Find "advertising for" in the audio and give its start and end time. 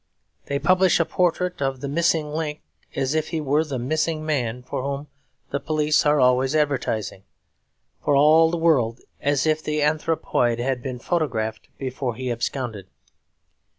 6.55-8.15